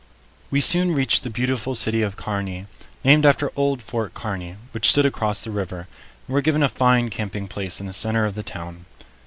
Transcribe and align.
We 0.49 0.61
soon 0.61 0.95
reached 0.95 1.21
the 1.21 1.29
beautiful 1.29 1.75
city 1.75 2.01
of 2.01 2.15
Kearney, 2.17 2.65
named 3.03 3.23
after 3.23 3.51
old 3.55 3.83
Fort 3.83 4.15
Kearney, 4.15 4.55
which 4.71 4.89
stood 4.89 5.05
across 5.05 5.43
the 5.43 5.51
river, 5.51 5.87
and 6.25 6.33
were 6.33 6.41
given 6.41 6.63
a 6.63 6.69
fine 6.69 7.11
camping 7.11 7.47
place 7.47 7.79
in 7.79 7.85
the 7.85 7.93
center 7.93 8.25
of 8.25 8.33
the 8.33 8.41
town. 8.41 8.85